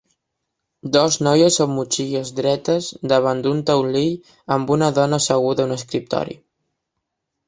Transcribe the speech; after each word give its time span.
Dos 0.95 1.15
noies 1.25 1.57
amb 1.65 1.73
motxilles 1.79 2.31
dretes 2.39 2.87
davant 3.13 3.43
d'un 3.47 3.59
taulell 3.71 4.15
amb 4.55 4.73
una 4.77 4.87
dona 4.99 5.21
asseguda 5.25 5.67
a 5.67 5.71
un 5.71 5.75
escriptori. 5.77 6.35